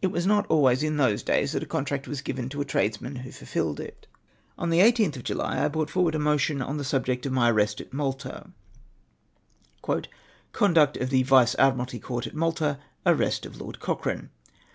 It 0.00 0.06
was 0.06 0.26
not 0.26 0.46
always 0.46 0.82
m 0.82 0.96
those 0.96 1.22
days 1.22 1.52
that 1.52 1.62
a 1.62 1.66
contract 1.66 2.06
w^as 2.06 2.24
given 2.24 2.48
to 2.48 2.56
the 2.56 2.64
tradesman 2.64 3.16
who 3.16 3.30
fuh 3.30 3.44
fiUed 3.44 3.80
it. 3.80 4.06
On 4.56 4.70
the 4.70 4.78
18th 4.78 5.16
of 5.16 5.22
Jidy 5.24 5.42
I 5.44 5.68
brought 5.68 5.90
forward 5.90 6.14
a 6.14 6.18
motion 6.18 6.62
on 6.62 6.78
the 6.78 6.84
subject 6.84 7.26
of 7.26 7.32
my 7.34 7.50
ai'rest 7.52 7.82
at 7.82 7.92
Malta:—" 7.92 8.48
Conduct 10.52 10.96
of 10.96 11.10
the 11.10 11.22
Vice 11.24 11.54
Adiniralty 11.56 12.00
Court 12.00 12.26
at 12.26 12.34
Malta.— 12.34 12.78
Arrest 13.14 13.44
of 13.44 13.60
Lord 13.60 13.78
Cochrane. 13.78 14.30